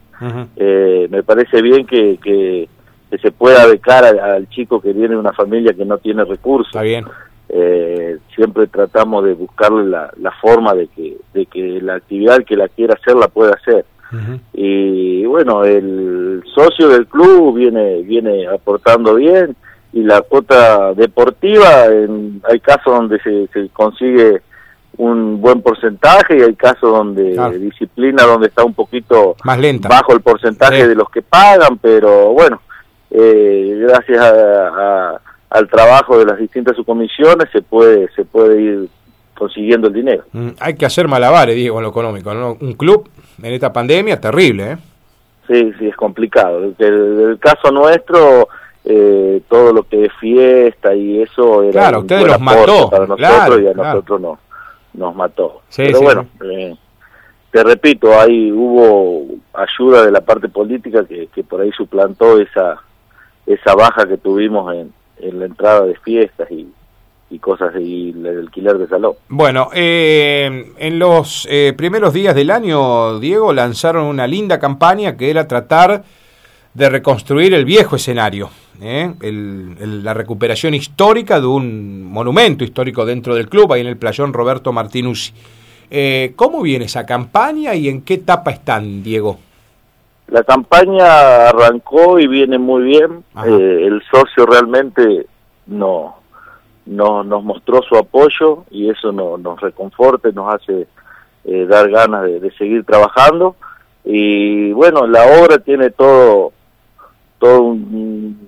eh, 0.56 1.08
me 1.10 1.22
parece 1.24 1.62
bien 1.62 1.86
que, 1.86 2.18
que, 2.24 2.70
que 3.10 3.18
se 3.18 3.32
pueda 3.32 3.66
becar 3.68 4.06
al, 4.06 4.20
al 4.20 4.50
chico 4.50 4.80
que 4.80 4.94
viene 4.94 5.10
de 5.10 5.18
una 5.18 5.34
familia 5.34 5.74
que 5.74 5.84
no 5.86 5.98
tiene 5.98 6.24
recursos. 6.24 6.68
Está 6.70 6.82
bien. 6.82 7.06
Eh, 7.50 8.18
siempre 8.36 8.68
tratamos 8.68 9.24
de 9.24 9.34
buscarle 9.34 9.86
la, 9.86 10.12
la 10.20 10.32
forma 10.32 10.74
de 10.74 10.88
que, 10.88 11.18
de 11.34 11.46
que 11.46 11.80
la 11.82 11.96
actividad 11.96 12.44
que 12.44 12.58
la 12.58 12.68
quiera 12.68 12.96
hacer 12.96 13.16
la 13.16 13.28
pueda 13.30 13.54
hacer. 13.54 13.86
Y 14.54 15.26
bueno 15.26 15.66
el 15.66 16.42
socio 16.56 16.88
del 16.90 17.08
club 17.08 17.56
viene 17.58 18.02
viene 18.04 18.48
aportando 18.48 19.16
bien 19.16 19.56
y 19.94 20.02
la 20.04 20.22
cuota 20.22 20.94
deportiva 20.94 21.86
en, 21.88 22.42
hay 22.50 22.60
casos 22.60 22.86
donde 22.94 23.20
se, 23.20 23.48
se 23.48 23.68
consigue 23.70 24.42
un 24.98 25.40
buen 25.42 25.62
porcentaje 25.62 26.38
y 26.38 26.42
hay 26.42 26.56
casos 26.56 26.90
donde 26.92 27.34
Claro. 27.34 27.54
disciplina 27.60 28.24
donde 28.24 28.48
está 28.48 28.64
un 28.64 28.74
poquito 28.74 29.36
Más 29.44 29.60
lenta. 29.60 29.90
bajo 29.90 30.14
el 30.14 30.22
porcentaje 30.22 30.82
Sí. 30.84 30.88
de 30.88 30.96
los 30.96 31.10
que 31.10 31.22
pagan 31.22 31.78
pero 31.78 32.30
bueno 32.34 32.62
eh, 33.12 33.78
gracias 33.88 34.20
a- 34.20 34.68
a- 35.14 35.22
al 35.50 35.68
trabajo 35.70 36.18
de 36.20 36.26
las 36.26 36.38
distintas 36.38 36.76
subcomisiones 36.76 37.50
se 37.52 37.62
puede 37.62 38.10
se 38.16 38.26
puede 38.26 38.62
ir 38.62 38.90
consiguiendo 39.38 39.88
el 39.88 39.94
dinero 39.94 40.24
Mm, 40.34 40.50
Hay 40.60 40.76
que 40.76 40.86
hacer 40.86 41.08
malabares, 41.08 41.56
Diego, 41.56 41.78
en 41.78 41.84
lo 41.84 41.90
económico. 41.90 42.34
¿no? 42.34 42.58
Un 42.60 42.74
club 42.74 43.10
en 43.42 43.54
esta 43.54 43.72
pandemia 43.72 44.20
terrible, 44.20 44.72
¿eh? 44.72 44.78
Sí, 45.48 45.72
sí, 45.80 45.88
es 45.88 45.96
complicado. 45.96 46.64
El, 46.64 46.76
el 46.80 47.40
caso 47.40 47.72
nuestro, 47.72 48.50
eh, 48.84 49.42
todo 49.48 49.72
lo 49.72 49.84
que 49.84 50.06
es 50.06 50.14
fiesta 50.20 50.94
y 50.94 51.22
eso 51.22 51.64
era 51.64 51.72
Claro, 51.84 52.00
ustedes 52.00 52.28
los 52.28 52.40
mató, 52.42 52.90
para 52.90 53.06
nosotros 53.08 53.18
claro, 53.18 53.60
y 53.60 53.68
a 53.68 53.74
claro. 53.74 53.90
nosotros 53.94 54.22
no, 54.22 54.40
nos 54.94 55.16
mató. 55.16 55.62
Sí, 55.70 55.84
Pero 55.86 56.00
sí, 56.00 56.04
bueno, 56.04 56.26
eh, 56.44 56.76
te 57.52 57.64
repito, 57.64 58.20
ahí 58.20 58.52
hubo 58.52 59.26
ayuda 59.54 60.06
de 60.06 60.12
la 60.12 60.22
parte 60.22 60.50
política 60.50 61.06
que, 61.06 61.28
que 61.28 61.44
por 61.44 61.62
ahí 61.62 61.72
suplantó 61.72 62.40
esa 62.40 62.82
esa 63.46 63.74
baja 63.76 64.06
que 64.06 64.18
tuvimos 64.18 64.74
en 64.76 64.92
la 65.22 65.46
entrada 65.46 65.86
de 65.86 65.96
fiestas 65.96 66.50
y, 66.52 66.68
y 67.30 67.40
cosas 67.40 67.74
y 67.80 68.12
el 68.12 68.40
alquiler 68.40 68.78
de 68.78 68.88
salón. 68.88 69.14
Bueno, 69.30 69.70
eh, 69.74 70.72
en 70.78 71.00
los 71.00 71.48
eh, 71.50 71.74
primeros 71.76 72.14
días 72.14 72.36
del 72.36 72.52
año, 72.52 73.20
Diego, 73.20 73.54
lanzaron 73.54 74.06
una 74.06 74.28
linda 74.28 74.60
campaña 74.60 75.18
que 75.18 75.30
era 75.30 75.48
tratar 75.48 76.04
de 76.74 76.90
reconstruir 76.90 77.54
el 77.56 77.66
viejo 77.66 77.96
escenario, 77.96 78.50
¿eh? 78.82 79.12
El- 79.22 80.04
la 80.04 80.14
recuperación 80.14 80.74
histórica 80.76 81.40
de 81.40 81.48
un 81.48 82.04
monumento 82.06 82.64
histórico 82.64 83.06
dentro 83.06 83.34
del 83.36 83.50
club, 83.50 83.74
ahí 83.74 83.82
en 83.82 83.88
el 83.88 83.98
playón 83.98 84.32
Roberto 84.32 84.72
Martinuzzi. 84.72 85.34
Eh, 85.90 86.34
¿Cómo 86.36 86.62
viene 86.62 86.86
esa 86.86 87.06
campaña 87.06 87.74
y 87.74 87.90
en 87.90 88.02
qué 88.02 88.16
etapa 88.16 88.52
están, 88.52 89.02
Diego? 89.04 89.40
La 90.28 90.44
campaña 90.44 91.50
arrancó 91.50 92.20
y 92.20 92.28
viene 92.28 92.58
muy 92.58 92.84
bien. 92.84 93.24
Eh, 93.46 93.86
el 93.88 94.02
socio 94.12 94.46
realmente 94.46 95.26
no, 95.68 96.18
no 96.86 97.24
nos 97.24 97.44
mostró 97.44 97.82
su 97.84 97.96
apoyo 97.96 98.66
y 98.70 98.90
eso 98.90 99.12
no, 99.12 99.38
nos 99.38 99.60
reconforta, 99.62 100.30
nos 100.32 100.54
hace 100.54 100.88
eh, 101.46 101.66
dar 101.66 101.90
ganas 101.90 102.24
de, 102.24 102.40
de 102.40 102.52
seguir 102.52 102.84
trabajando. 102.84 103.56
Y 104.04 104.72
bueno, 104.74 105.08
la 105.08 105.24
obra 105.42 105.60
tiene 105.60 105.90
todo, 105.92 106.52
todo 107.40 107.62
un 107.62 108.48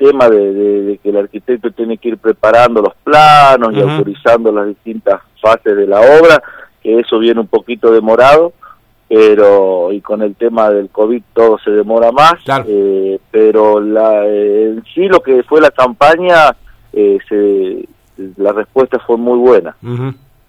tema 0.00 0.28
de, 0.28 0.98
que 1.02 1.10
el 1.10 1.16
arquitecto 1.18 1.70
tiene 1.70 1.98
que 1.98 2.08
ir 2.08 2.18
preparando 2.18 2.82
los 2.82 2.94
planos 3.04 3.74
y 3.74 3.80
autorizando 3.80 4.50
las 4.50 4.66
distintas 4.66 5.20
fases 5.40 5.76
de 5.76 5.86
la 5.86 6.00
obra, 6.00 6.42
que 6.82 6.98
eso 6.98 7.18
viene 7.18 7.40
un 7.40 7.46
poquito 7.46 7.92
demorado, 7.92 8.52
pero 9.10 9.92
y 9.92 10.00
con 10.00 10.22
el 10.22 10.36
tema 10.36 10.70
del 10.70 10.88
COVID 10.88 11.20
todo 11.32 11.58
se 11.58 11.72
demora 11.72 12.12
más, 12.12 12.34
eh, 12.68 13.18
pero 13.32 13.80
la, 13.80 14.24
en 14.24 14.84
sí 14.94 15.08
lo 15.08 15.20
que 15.20 15.42
fue 15.42 15.60
la 15.60 15.72
campaña, 15.72 16.54
eh, 16.92 17.18
se, 17.28 17.88
la 18.36 18.52
respuesta 18.52 19.00
fue 19.00 19.16
muy 19.16 19.36
buena. 19.36 19.74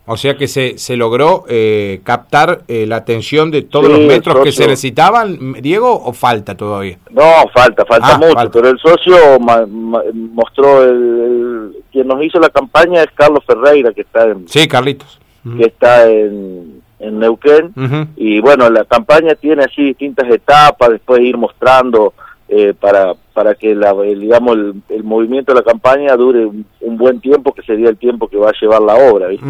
O 0.06 0.16
sea 0.16 0.38
que 0.38 0.48
se, 0.48 0.78
se 0.78 0.96
logró 0.96 1.46
eh, 1.50 2.02
captar 2.04 2.62
eh, 2.68 2.86
la 2.86 2.98
atención 2.98 3.50
de 3.50 3.64
todos 3.64 3.90
los 3.90 4.02
metros 4.02 4.44
que 4.44 4.52
se 4.52 4.68
necesitaban, 4.68 5.54
Diego, 5.54 6.00
o 6.00 6.14
falta 6.14 6.56
todavía? 6.56 7.00
No, 7.10 7.24
falta, 7.52 7.84
falta 7.84 8.14
ah, 8.14 8.18
mucho, 8.20 8.52
pero 8.52 8.70
el 8.70 8.78
socio 8.78 9.40
mostró, 9.40 10.84
el, 10.84 11.78
quien 11.92 12.08
nos 12.08 12.24
hizo 12.24 12.40
la 12.40 12.50
campaña 12.50 13.02
es 13.02 13.10
Carlos 13.16 13.44
Ferreira, 13.44 13.92
que 13.92 14.02
está 14.02 14.26
en... 14.26 14.48
Sí, 14.48 14.68
Carlitos. 14.68 15.20
Que 15.58 15.66
está 15.66 16.08
en, 16.08 16.81
en 17.02 17.20
Neuquén, 17.20 17.74
y 18.16 18.40
bueno, 18.40 18.70
la 18.70 18.86
campaña 18.86 19.36
tiene 19.36 19.64
así 19.64 19.84
distintas 19.84 20.30
etapas, 20.30 20.90
después 20.90 21.22
ir 21.22 21.38
mostrando 21.38 22.14
eh, 22.54 22.74
para, 22.78 23.14
para 23.34 23.56
que 23.56 23.74
la, 23.74 23.92
el, 23.92 24.20
digamos 24.20 24.58
el, 24.90 25.04
movimiento 25.06 25.54
de 25.54 25.60
la 25.60 25.64
campaña 25.64 26.18
dure 26.18 26.46
un, 26.46 26.98
buen 26.98 27.22
tiempo, 27.22 27.54
que 27.54 27.62
sería 27.62 27.88
el 27.88 27.96
tiempo 27.96 28.28
que 28.28 28.36
va 28.36 28.50
a 28.50 28.60
llevar 28.60 28.82
la 28.82 28.96
obra, 28.96 29.28
¿viste? 29.28 29.48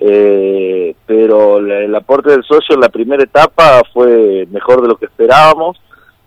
Eh, 0.00 0.96
pero 1.06 1.58
el 1.58 1.94
aporte 1.94 2.30
del 2.30 2.42
socio 2.42 2.74
en 2.74 2.80
la 2.80 2.88
primera 2.88 3.22
etapa 3.22 3.82
fue 3.92 4.48
mejor 4.50 4.82
de 4.82 4.88
lo 4.88 4.96
que 4.96 5.06
esperábamos. 5.06 5.80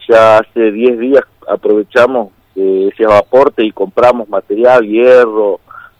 Ya 0.07 0.37
hace 0.37 0.71
10 0.71 0.97
días 0.97 1.23
aprovechamos 1.45 2.29
eh, 2.55 2.89
ese 2.93 3.03
aporte 3.03 3.65
y 3.65 3.71
compramos 3.71 4.29
material, 4.29 4.87
hierro, 4.87 5.59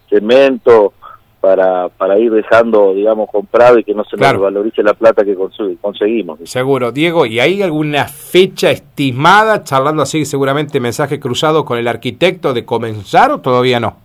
cemento, 0.10 0.94
para, 1.42 1.90
para 1.90 2.20
ir 2.20 2.32
dejando, 2.32 2.94
digamos, 2.94 3.30
comprado 3.30 3.80
y 3.80 3.84
que 3.84 3.96
no 3.96 4.06
se 4.06 4.16
nos 4.16 4.40
valorice 4.40 4.84
la 4.84 4.94
plata 4.94 5.26
que 5.26 5.36
conseguimos. 5.82 6.40
Seguro. 6.46 6.92
Diego, 6.92 7.26
¿y 7.26 7.40
hay 7.40 7.64
alguna 7.64 8.08
fecha 8.08 8.70
estimada, 8.70 9.64
charlando 9.64 10.04
así 10.04 10.24
seguramente 10.24 10.80
mensaje 10.80 11.20
cruzado 11.20 11.66
con 11.66 11.80
el 11.80 11.88
arquitecto, 11.88 12.54
de 12.54 12.64
comenzar 12.64 13.32
o 13.32 13.40
todavía 13.40 13.80
no? 13.80 13.98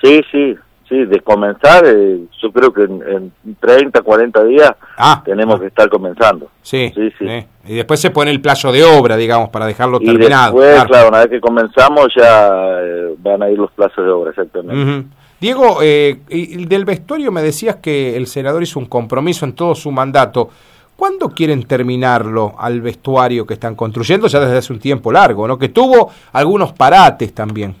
Sí, 0.00 0.20
sí, 0.32 0.56
sí, 0.92 1.04
de 1.06 1.20
comenzar, 1.20 1.84
eh, 1.86 2.18
yo 2.40 2.52
creo 2.52 2.72
que 2.72 2.82
en, 2.82 3.32
30, 3.58 4.02
40 4.02 4.44
días 4.44 4.72
ah, 4.98 5.22
tenemos 5.24 5.56
ah. 5.56 5.60
que 5.60 5.66
estar 5.66 5.88
comenzando. 5.88 6.48
Sí, 6.62 6.92
sí, 6.94 7.10
sí. 7.18 7.26
Y 7.66 7.74
después 7.76 8.00
se 8.00 8.10
pone 8.10 8.30
el 8.30 8.40
plazo 8.40 8.70
de 8.72 8.84
obra, 8.84 9.16
digamos, 9.16 9.48
para 9.48 9.66
dejarlo 9.66 9.98
y 10.00 10.06
terminado. 10.06 10.58
Después, 10.58 10.84
claro. 10.84 11.08
una 11.08 11.18
vez 11.18 11.28
que 11.28 11.40
comenzamos 11.40 12.12
ya 12.14 12.50
eh, 12.80 13.14
van 13.18 13.42
a 13.42 13.50
ir 13.50 13.58
los 13.58 13.70
plazos 13.70 14.04
de 14.04 14.10
obra, 14.10 14.30
exactamente. 14.30 15.08
Diego, 15.40 15.78
eh, 15.82 16.20
del 16.28 16.84
vestuario 16.84 17.32
me 17.32 17.42
decías 17.42 17.76
que 17.76 18.16
el 18.16 18.26
senador 18.26 18.62
hizo 18.62 18.78
un 18.78 18.86
compromiso 18.86 19.44
en 19.44 19.54
todo 19.54 19.74
su 19.74 19.90
mandato. 19.90 20.50
¿Cuándo 20.94 21.30
quieren 21.30 21.64
terminarlo 21.64 22.54
al 22.58 22.80
vestuario 22.80 23.44
que 23.44 23.54
están 23.54 23.74
construyendo 23.74 24.28
ya 24.28 24.38
desde 24.38 24.58
hace 24.58 24.72
un 24.72 24.78
tiempo 24.78 25.10
largo, 25.10 25.48
¿no? 25.48 25.58
Que 25.58 25.68
tuvo 25.70 26.12
algunos 26.32 26.72
parates 26.74 27.34
también. 27.34 27.74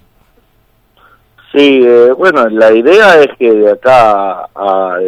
Sí, 1.52 1.82
eh, 1.84 2.12
bueno, 2.16 2.48
la 2.48 2.72
idea 2.72 3.20
es 3.20 3.28
que 3.38 3.52
de 3.52 3.72
acá 3.72 4.48
a, 4.54 4.98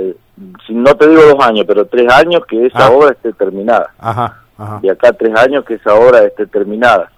si 0.66 0.74
no 0.74 0.94
te 0.94 1.08
digo 1.08 1.22
dos 1.22 1.44
años, 1.44 1.64
pero 1.66 1.86
tres 1.86 2.12
años 2.12 2.44
que 2.46 2.66
esa 2.66 2.86
ah. 2.86 2.90
obra 2.90 3.12
esté 3.12 3.32
terminada. 3.32 3.90
Ajá. 3.98 4.40
Ajá. 4.56 4.78
De 4.80 4.90
acá 4.90 5.08
a 5.08 5.12
tres 5.12 5.34
años 5.36 5.64
que 5.64 5.74
esa 5.74 5.94
obra 5.94 6.22
esté 6.22 6.46
terminada. 6.46 7.10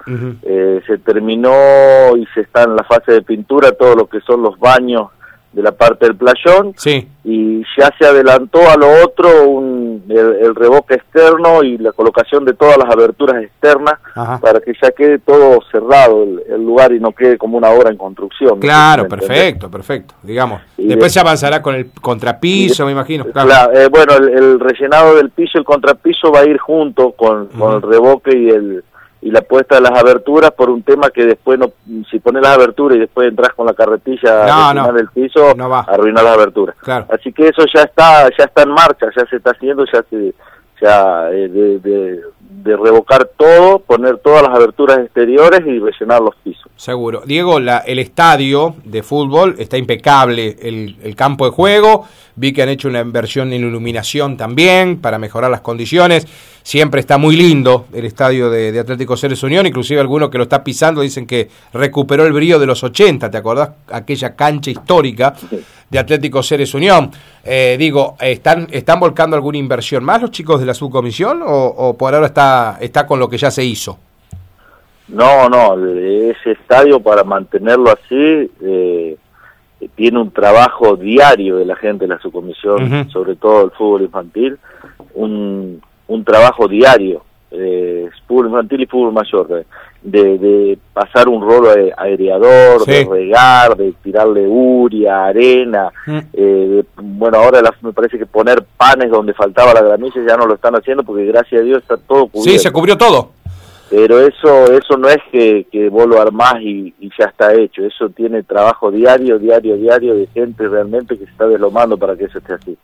eh, 0.42 0.80
se 0.86 0.98
terminó 0.98 2.16
y 2.16 2.24
se 2.34 2.42
está 2.42 2.62
en 2.62 2.76
la 2.76 2.84
fase 2.84 3.12
de 3.12 3.22
pintura 3.22 3.72
todo 3.72 3.94
lo 3.94 4.06
que 4.06 4.20
son 4.20 4.42
los 4.42 4.58
baños 4.58 5.08
de 5.56 5.62
la 5.62 5.72
parte 5.72 6.04
del 6.04 6.16
playón 6.16 6.74
sí. 6.76 7.08
y 7.24 7.62
ya 7.78 7.90
se 7.98 8.04
adelantó 8.04 8.58
a 8.70 8.76
lo 8.76 9.02
otro 9.02 9.48
un, 9.48 10.04
el, 10.06 10.54
revoque 10.54 10.96
externo 10.96 11.62
y 11.62 11.78
la 11.78 11.92
colocación 11.92 12.44
de 12.44 12.52
todas 12.52 12.76
las 12.76 12.90
aberturas 12.90 13.42
externas 13.42 13.94
para 14.14 14.60
que 14.60 14.74
ya 14.80 14.90
quede 14.90 15.18
todo 15.18 15.60
cerrado 15.72 16.24
el, 16.24 16.62
lugar 16.62 16.92
y 16.92 17.00
no 17.00 17.12
quede 17.12 17.38
como 17.38 17.56
una 17.56 17.70
obra 17.70 17.90
en 17.90 17.96
construcción. 17.96 18.60
Claro, 18.60 19.08
perfecto, 19.08 19.70
perfecto, 19.70 20.14
digamos. 20.22 20.60
Después 20.76 21.10
se 21.10 21.20
avanzará 21.20 21.62
con 21.62 21.74
el 21.74 21.90
contrapiso, 22.02 22.84
me 22.84 22.92
imagino. 22.92 23.24
Claro. 23.24 23.72
Eh, 23.72 23.88
bueno, 23.88 24.14
el, 24.14 24.60
rellenado 24.60 25.16
del 25.16 25.30
piso, 25.30 25.56
el 25.56 25.64
contrapiso 25.64 26.30
va 26.30 26.40
a 26.40 26.44
ir 26.44 26.58
junto 26.58 27.12
con, 27.12 27.46
con 27.46 27.76
el 27.76 27.82
revoque 27.82 28.36
y 28.36 28.50
el 28.50 28.84
y 29.22 29.30
la 29.30 29.40
puesta 29.42 29.76
de 29.76 29.80
las 29.82 29.98
aberturas 29.98 30.52
por 30.52 30.70
un 30.70 30.82
tema 30.82 31.10
que 31.10 31.24
después 31.24 31.58
no 31.58 31.72
si 32.10 32.18
pones 32.18 32.42
las 32.42 32.54
aberturas 32.54 32.96
y 32.96 33.00
después 33.00 33.28
entras 33.28 33.54
con 33.54 33.66
la 33.66 33.74
carretilla 33.74 34.74
no, 34.74 34.92
del 34.92 35.08
piso 35.08 35.54
no 35.56 35.68
va. 35.68 35.80
arruina 35.80 36.22
las 36.22 36.34
aberturas 36.34 36.76
así 37.10 37.32
que 37.32 37.48
eso 37.48 37.64
ya 37.72 37.82
está 37.82 38.28
ya 38.36 38.44
está 38.44 38.62
en 38.62 38.70
marcha 38.70 39.06
ya 39.16 39.24
se 39.26 39.36
está 39.36 39.50
haciendo 39.50 39.84
ya 39.92 40.02
se 40.10 40.34
ya 40.80 41.30
eh, 41.32 41.48
de, 41.48 42.20
de 42.66 42.76
revocar 42.76 43.30
todo, 43.36 43.78
poner 43.78 44.18
todas 44.18 44.42
las 44.42 44.54
aberturas 44.54 44.98
exteriores 44.98 45.60
y 45.66 45.78
rellenar 45.78 46.20
los 46.20 46.34
pisos. 46.36 46.70
Seguro. 46.76 47.22
Diego, 47.24 47.60
la, 47.60 47.78
el 47.78 47.98
estadio 47.98 48.74
de 48.84 49.02
fútbol 49.02 49.54
está 49.58 49.78
impecable, 49.78 50.56
el, 50.60 50.96
el, 51.02 51.14
campo 51.14 51.44
de 51.46 51.52
juego, 51.52 52.06
vi 52.34 52.52
que 52.52 52.62
han 52.62 52.68
hecho 52.68 52.88
una 52.88 53.00
inversión 53.00 53.52
en 53.52 53.64
iluminación 53.64 54.36
también 54.36 55.00
para 55.00 55.18
mejorar 55.18 55.50
las 55.50 55.60
condiciones, 55.60 56.26
siempre 56.66 56.98
está 56.98 57.16
muy 57.16 57.36
lindo 57.36 57.86
el 57.92 58.06
estadio 58.06 58.50
de, 58.50 58.76
Atlético 58.76 59.16
Ceres 59.16 59.40
Unión, 59.44 59.66
inclusive 59.66 60.00
algunos 60.00 60.30
que 60.30 60.36
lo 60.36 60.42
está 60.42 60.64
pisando 60.64 61.00
dicen 61.00 61.24
que 61.24 61.48
recuperó 61.72 62.26
el 62.26 62.32
brillo 62.32 62.58
de 62.58 62.66
los 62.66 62.82
80, 62.82 63.30
¿te 63.30 63.38
acordás? 63.38 63.70
Aquella 63.92 64.34
cancha 64.34 64.72
histórica 64.72 65.32
de 65.88 65.96
Atlético 65.96 66.42
Ceres 66.42 66.74
Unión. 66.74 67.12
Eh, 67.44 67.76
digo, 67.78 68.16
¿están, 68.18 68.66
¿están 68.72 68.98
volcando 68.98 69.36
alguna 69.36 69.58
inversión 69.58 70.02
más 70.02 70.20
los 70.20 70.32
chicos 70.32 70.58
de 70.58 70.66
la 70.66 70.74
subcomisión 70.74 71.40
o, 71.46 71.96
por 71.96 72.12
ahora 72.12 72.26
está, 72.26 72.78
está 72.80 73.06
con 73.06 73.20
lo 73.20 73.28
que 73.28 73.38
ya 73.38 73.52
se 73.52 73.64
hizo? 73.64 73.96
No, 75.06 75.48
no, 75.48 75.76
ese 75.86 76.50
estadio 76.50 76.98
para 76.98 77.22
mantenerlo 77.22 77.92
así 77.92 78.50
eh, 78.60 79.16
tiene 79.94 80.18
un 80.18 80.32
trabajo 80.32 80.96
diario 80.96 81.58
de 81.58 81.64
la 81.64 81.76
gente 81.76 82.06
de 82.06 82.14
la 82.14 82.18
subcomisión, 82.18 83.08
sobre 83.08 83.36
todo 83.36 83.66
el 83.66 83.70
fútbol 83.70 84.02
infantil, 84.02 84.58
un, 85.14 85.80
un 86.08 86.24
trabajo 86.24 86.68
diario, 86.68 87.22
eh, 87.50 88.08
fútbol 88.26 88.46
infantil 88.46 88.82
y 88.82 88.86
fútbol 88.86 89.12
mayor, 89.12 89.64
de, 90.02 90.38
de 90.38 90.78
pasar 90.92 91.28
un 91.28 91.42
rolo 91.42 91.70
aireador, 91.96 92.84
de 92.84 93.04
regar, 93.04 93.76
de 93.76 93.92
tirarle 94.02 94.46
uria, 94.46 95.26
arena, 95.26 95.90
mm. 96.06 96.18
eh, 96.32 96.84
bueno, 96.96 97.38
ahora 97.38 97.60
me 97.82 97.92
parece 97.92 98.18
que 98.18 98.26
poner 98.26 98.64
panes 98.76 99.10
donde 99.10 99.34
faltaba 99.34 99.74
la 99.74 99.82
gramilla 99.82 100.22
ya 100.26 100.36
no 100.36 100.46
lo 100.46 100.54
están 100.54 100.76
haciendo 100.76 101.02
porque 101.02 101.24
gracias 101.26 101.60
a 101.60 101.64
Dios 101.64 101.82
está 101.82 101.96
todo 101.96 102.28
cubierto. 102.28 102.50
Sí, 102.50 102.58
se 102.58 102.70
cubrió 102.70 102.96
todo. 102.96 103.30
Pero 103.88 104.20
eso 104.20 104.72
eso 104.72 104.96
no 104.96 105.08
es 105.08 105.18
que, 105.30 105.66
que 105.70 105.88
vos 105.88 106.06
lo 106.06 106.20
armás 106.20 106.56
y, 106.60 106.92
ya 107.18 107.26
está 107.26 107.54
hecho, 107.54 107.84
eso 107.84 108.08
tiene 108.08 108.42
trabajo 108.42 108.90
diario, 108.90 109.38
diario, 109.38 109.76
diario 109.76 110.14
de 110.14 110.26
gente 110.28 110.68
realmente 110.68 111.16
que 111.16 111.24
se 111.24 111.30
está 111.30 111.46
deslomando 111.46 111.96
para 111.96 112.16
que 112.16 112.24
eso 112.24 112.38
esté 112.38 112.54
así. 112.54 112.76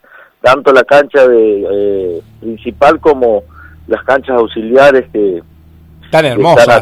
Tanto 0.43 0.73
la 0.73 0.83
cancha 0.83 1.25
de 1.25 1.65
eh, 1.71 2.21
principal 2.41 2.99
como 2.99 3.43
las 3.87 4.03
canchas 4.03 4.37
auxiliares 4.37 5.05
que 5.13 5.41
tan 6.11 6.25
hermosa, 6.25 6.81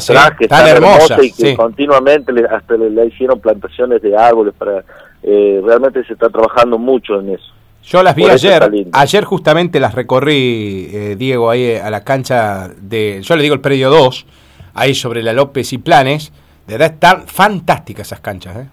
tan, 0.49 0.67
hermosa 0.67 1.23
y 1.23 1.31
que 1.31 1.55
continuamente 1.55 2.33
le, 2.33 2.45
hasta 2.45 2.75
le, 2.75 3.05
hicieron 3.05 3.39
plantaciones 3.39 4.01
de 4.01 4.17
árboles 4.17 4.53
para 4.57 4.83
eh, 5.23 5.61
realmente 5.63 6.03
se 6.03 6.13
está 6.13 6.29
trabajando 6.29 6.77
mucho 6.79 7.19
en 7.19 7.29
eso. 7.29 7.45
Yo 7.83 8.03
las 8.03 8.15
vi 8.15 8.25
ayer, 8.25 8.69
ayer 8.91 9.23
justamente 9.23 9.79
las 9.79 9.95
recorrí, 9.95 10.89
eh, 10.91 11.15
Diego, 11.17 11.49
ahí 11.49 11.75
a 11.75 11.89
la 11.89 12.03
cancha 12.03 12.69
de, 12.79 13.21
yo 13.21 13.35
le 13.35 13.43
digo 13.43 13.55
el 13.55 13.61
predio 13.61 13.89
2, 13.89 14.25
ahí 14.73 14.93
sobre 14.95 15.23
la 15.23 15.33
López 15.33 15.71
y 15.71 15.77
Planes, 15.77 16.33
de 16.67 16.73
verdad 16.73 16.93
están 16.93 17.27
fantásticas 17.27 18.07
esas 18.07 18.19
canchas, 18.19 18.57
¿eh? 18.57 18.67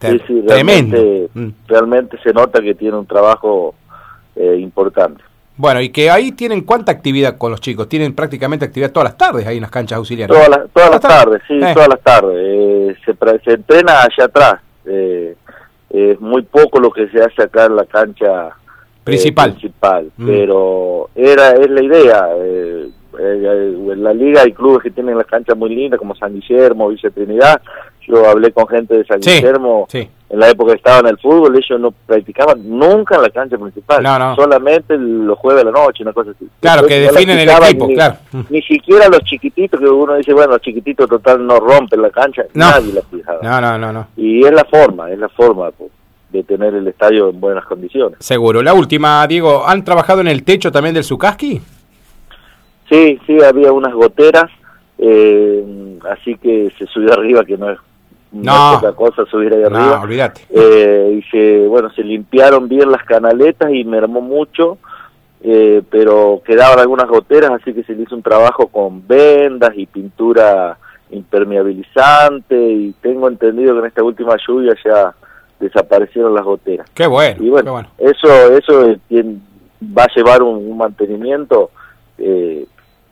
sí, 0.00 0.20
sí, 0.26 0.42
realmente, 0.46 1.28
mm. 1.32 1.48
realmente 1.66 2.18
se 2.22 2.32
nota 2.32 2.60
que 2.60 2.74
tiene 2.74 2.96
un 2.96 3.06
trabajo 3.06 3.74
eh, 4.36 4.58
importante. 4.58 5.22
Bueno, 5.58 5.80
y 5.80 5.88
que 5.88 6.10
ahí 6.10 6.32
tienen 6.32 6.62
cuánta 6.62 6.92
actividad 6.92 7.38
con 7.38 7.50
los 7.50 7.60
chicos, 7.60 7.88
tienen 7.88 8.14
prácticamente 8.14 8.66
actividad 8.66 8.92
todas 8.92 9.10
las 9.10 9.16
tardes 9.16 9.46
ahí 9.46 9.56
en 9.56 9.62
las 9.62 9.70
canchas 9.70 9.96
auxiliares. 9.96 10.34
Todas, 10.36 10.50
las, 10.50 10.70
todas, 10.70 10.90
las 10.90 11.00
tardes, 11.00 11.42
sí, 11.48 11.54
eh. 11.54 11.72
todas 11.72 11.88
las 11.88 12.00
tardes. 12.02 12.36
Eh, 12.38 12.96
se, 13.04 13.38
se, 13.42 13.52
entrena 13.52 14.02
allá 14.02 14.24
atrás. 14.24 14.60
Eh, 14.84 15.34
es 15.88 16.20
muy 16.20 16.42
poco 16.42 16.78
lo 16.78 16.90
que 16.90 17.08
se 17.08 17.22
hace 17.22 17.42
acá 17.42 17.64
en 17.64 17.76
la 17.76 17.86
cancha 17.86 18.50
principal. 19.02 19.52
principal 19.52 20.10
mm. 20.18 20.26
Pero 20.26 21.08
era 21.14 21.52
es 21.52 21.70
la 21.70 21.82
idea. 21.82 22.28
en 23.18 24.02
la 24.04 24.12
liga 24.12 24.42
hay 24.42 24.52
clubes 24.52 24.82
que 24.82 24.90
tienen 24.90 25.16
las 25.16 25.26
canchas 25.26 25.56
muy 25.56 25.74
lindas 25.74 25.98
como 25.98 26.14
San 26.14 26.34
Guillermo, 26.34 26.88
Villa 26.88 27.08
Trinidad. 27.08 27.62
Yo 28.06 28.28
hablé 28.28 28.52
con 28.52 28.68
gente 28.68 28.98
de 28.98 29.04
San 29.06 29.20
Guillermo 29.20 29.88
en 30.28 30.40
la 30.40 30.48
época 30.50 30.72
que 30.72 30.78
estaba 30.78 30.98
en 31.00 31.06
el 31.06 31.18
fútbol, 31.18 31.56
ellos 31.56 31.80
no 31.80 31.92
practicaban 31.92 32.58
nunca 32.68 33.16
en 33.16 33.22
la 33.22 33.30
cancha 33.30 33.56
principal, 33.56 34.04
solamente 34.34 34.96
los 34.98 35.38
jueves 35.38 35.62
a 35.62 35.66
la 35.66 35.70
noche, 35.70 36.02
una 36.02 36.12
cosa 36.12 36.32
así. 36.32 36.48
Claro, 36.60 36.86
que 36.86 36.98
definen 36.98 37.38
el 37.38 37.48
equipo, 37.48 37.86
claro. 37.88 38.16
Ni 38.50 38.60
siquiera 38.62 39.08
los 39.08 39.20
chiquititos, 39.20 39.78
que 39.78 39.86
uno 39.86 40.16
dice, 40.16 40.32
bueno, 40.32 40.52
los 40.52 40.62
chiquititos 40.62 41.08
total 41.08 41.46
no 41.46 41.58
rompen 41.60 42.02
la 42.02 42.10
cancha, 42.10 42.42
nadie 42.54 42.92
la 42.92 43.02
fijaba. 43.02 43.38
No, 43.42 43.60
no, 43.60 43.78
no, 43.78 43.92
no. 43.92 44.08
Y 44.16 44.44
es 44.44 44.52
la 44.52 44.64
forma, 44.64 45.10
es 45.10 45.18
la 45.18 45.28
forma 45.28 45.70
de 46.30 46.42
tener 46.42 46.74
el 46.74 46.88
estadio 46.88 47.30
en 47.30 47.40
buenas 47.40 47.64
condiciones. 47.64 48.18
Seguro. 48.20 48.62
La 48.62 48.74
última, 48.74 49.24
Diego, 49.28 49.66
¿han 49.66 49.84
trabajado 49.84 50.20
en 50.20 50.28
el 50.28 50.42
techo 50.42 50.72
también 50.72 50.94
del 50.94 51.04
Zucaski? 51.04 51.60
Sí, 52.88 53.20
sí, 53.26 53.38
había 53.42 53.72
unas 53.72 53.94
goteras, 53.94 54.50
eh, 54.98 55.98
así 56.10 56.36
que 56.36 56.72
se 56.78 56.86
subió 56.86 57.12
arriba, 57.12 57.44
que 57.44 57.56
no 57.56 57.70
es 57.70 57.78
no, 58.32 58.76
otra 58.76 58.92
cosa 58.92 59.24
subir 59.26 59.52
ahí 59.54 59.62
arriba. 59.62 60.00
olvídate. 60.00 60.42
Eh, 60.50 61.18
y 61.18 61.22
se, 61.30 61.66
bueno, 61.66 61.90
se 61.90 62.02
limpiaron 62.02 62.68
bien 62.68 62.90
las 62.90 63.04
canaletas 63.04 63.72
y 63.72 63.84
mermó 63.84 64.20
mucho, 64.20 64.78
eh, 65.42 65.82
pero 65.90 66.42
quedaban 66.44 66.78
algunas 66.78 67.08
goteras, 67.08 67.52
así 67.52 67.72
que 67.72 67.82
se 67.84 67.94
le 67.94 68.02
hizo 68.02 68.16
un 68.16 68.22
trabajo 68.22 68.66
con 68.68 69.06
vendas 69.06 69.72
y 69.76 69.86
pintura 69.86 70.76
impermeabilizante 71.10 72.60
y 72.60 72.92
tengo 73.00 73.28
entendido 73.28 73.74
que 73.74 73.80
en 73.80 73.86
esta 73.86 74.02
última 74.02 74.34
lluvia 74.46 74.74
ya 74.84 75.14
desaparecieron 75.60 76.34
las 76.34 76.44
goteras. 76.44 76.88
Qué 76.94 77.06
bueno. 77.06 77.42
Y 77.42 77.48
bueno, 77.48 77.80
eso 77.98 78.28
eso 78.52 78.96
va 79.96 80.04
a 80.04 80.14
llevar 80.14 80.42
un, 80.42 80.76
mantenimiento 80.76 81.70
eh, 82.18 82.66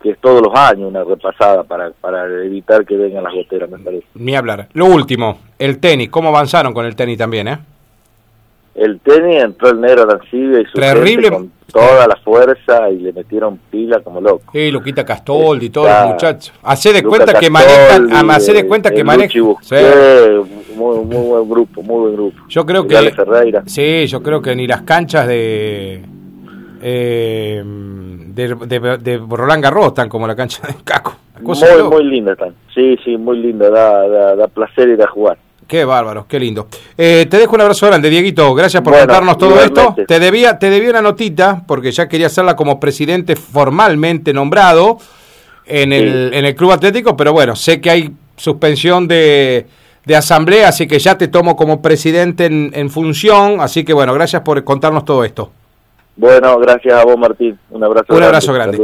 que 0.05 0.11
es 0.11 0.19
todos 0.19 0.43
los 0.43 0.55
años 0.55 0.91
una 0.91 1.03
repasada 1.03 1.63
para, 1.63 1.91
para 1.99 2.27
evitar 2.45 2.85
que 2.85 2.95
vengan 2.95 3.25
las 3.25 3.33
goteras, 3.33 3.71
me 3.71 3.79
parece. 3.79 4.05
Ni 4.15 4.37
hablar. 4.37 4.69
Lo 4.75 4.85
último, 4.85 5.39
el 5.59 5.79
tenis, 5.79 6.11
¿cómo 6.11 6.29
avanzaron 6.29 6.75
con 6.75 6.85
el 6.85 6.95
tenis 6.95 7.17
también, 7.17 7.49
eh? 7.49 7.59
El 8.75 9.01
tenis 9.01 9.43
entró 9.43 9.71
el 9.71 9.81
negro 9.81 10.03
Arancibia 10.03 10.61
y 10.61 10.67
su 10.67 10.79
Terrible. 10.79 11.31
con 11.31 11.51
toda 11.73 12.07
la 12.07 12.17
fuerza 12.17 12.91
y 12.91 12.99
le 12.99 13.15
metieron 13.15 13.59
pila 13.71 14.01
como 14.01 14.21
loco. 14.21 14.53
Sí, 14.53 14.71
Luquita 14.71 15.07
Castoldi 15.07 15.67
y 15.67 15.71
todos 15.71 15.89
los 15.89 16.09
muchachos. 16.09 16.53
Hacé 16.63 16.93
de 16.93 17.03
cuenta 17.03 17.39
que 17.39 17.49
manejan, 17.49 18.31
hace 18.31 18.53
de 18.53 18.67
cuenta 18.67 18.91
que 18.91 19.05
manejan. 19.05 19.43
Muy, 19.43 20.99
muy 21.05 21.27
buen 21.29 21.49
grupo, 21.49 21.83
muy 21.83 22.01
buen 22.01 22.13
grupo. 22.15 22.43
Yo 22.49 22.67
creo 22.67 22.87
que. 22.87 23.11
Ferreira. 23.13 23.63
Sí, 23.65 24.07
yo 24.07 24.23
creo 24.23 24.43
que 24.43 24.55
ni 24.55 24.67
las 24.67 24.83
canchas 24.83 25.27
de. 25.27 26.03
Eh, 26.87 27.63
de, 27.65 28.55
de, 29.01 29.23
Roland 29.27 29.65
Garros 29.65 29.87
están 29.87 30.11
como 30.11 30.27
la 30.27 30.37
cancha 30.37 30.67
de 30.69 30.75
Caco. 30.85 31.17
muy, 31.41 31.57
muy 31.89 32.05
linda 32.05 32.33
están. 32.33 32.55
Sí, 32.75 32.99
sí, 33.03 33.17
muy 33.17 33.39
linda. 33.39 33.71
Da, 33.71 34.37
da, 34.37 34.49
placer 34.49 34.91
ir 34.91 35.03
a 35.03 35.07
jugar. 35.07 35.39
Qué 35.67 35.87
bárbaro, 35.87 36.27
qué 36.29 36.39
lindo. 36.39 36.69
Eh, 36.99 37.27
te 37.31 37.39
dejo 37.39 37.55
un 37.55 37.63
abrazo 37.63 37.87
grande, 37.87 38.11
Dieguito. 38.11 38.55
Gracias 38.55 38.83
por 38.83 38.99
contarnos 38.99 39.39
todo 39.39 39.63
esto. 39.63 39.97
Te 40.07 40.21
debía, 40.21 40.59
te 40.59 40.69
debía 40.69 40.91
una 40.91 41.01
notita, 41.01 41.65
porque 41.67 41.91
ya 41.91 42.07
quería 42.07 42.27
hacerla 42.27 42.55
como 42.55 42.79
presidente 42.79 43.35
formalmente 43.35 44.35
nombrado 44.35 44.99
en 45.65 45.91
el, 45.95 46.35
en 46.35 46.45
el 46.45 46.55
Club 46.55 46.73
Atlético, 46.73 47.17
pero 47.17 47.33
bueno, 47.33 47.57
sé 47.57 47.81
que 47.81 47.89
hay 47.89 48.11
suspensión 48.37 49.09
de, 49.09 49.67
de 50.05 50.17
asamblea, 50.17 50.69
así 50.69 50.87
que 50.87 50.99
ya 50.99 51.17
te 51.17 51.29
tomo 51.29 51.57
como 51.57 51.81
presidente 51.81 52.45
en, 52.45 52.73
en 52.75 52.91
función. 52.91 53.63
Así 53.63 53.85
que 53.85 53.95
bueno, 53.95 54.13
gracias 54.13 54.43
por 54.43 54.63
contarnos 54.65 55.07
todo 55.07 55.25
esto. 55.25 55.51
Bueno, 56.17 56.59
gracias 56.59 56.95
a 56.95 57.05
vos, 57.05 57.19
Martín. 57.19 57.59
Un 57.71 57.83
abrazo 57.83 58.15
Un 58.15 58.23
abrazo 58.23 58.53
grande. 58.53 58.79